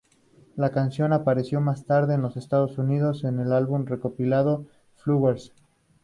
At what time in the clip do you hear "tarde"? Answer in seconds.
1.85-2.15